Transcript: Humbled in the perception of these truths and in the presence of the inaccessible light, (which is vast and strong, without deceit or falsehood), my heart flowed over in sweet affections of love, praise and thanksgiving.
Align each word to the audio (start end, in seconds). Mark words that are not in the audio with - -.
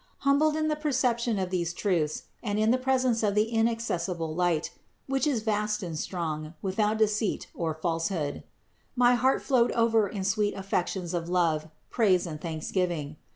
Humbled 0.21 0.55
in 0.55 0.67
the 0.67 0.75
perception 0.75 1.37
of 1.37 1.51
these 1.51 1.73
truths 1.73 2.23
and 2.41 2.57
in 2.57 2.71
the 2.71 2.79
presence 2.79 3.21
of 3.21 3.35
the 3.35 3.49
inaccessible 3.53 4.33
light, 4.33 4.71
(which 5.05 5.27
is 5.27 5.43
vast 5.43 5.83
and 5.83 5.95
strong, 5.95 6.55
without 6.63 6.97
deceit 6.97 7.45
or 7.53 7.75
falsehood), 7.75 8.41
my 8.95 9.13
heart 9.13 9.43
flowed 9.43 9.71
over 9.73 10.07
in 10.07 10.23
sweet 10.23 10.55
affections 10.55 11.13
of 11.13 11.29
love, 11.29 11.67
praise 11.91 12.25
and 12.25 12.41
thanksgiving. 12.41 13.15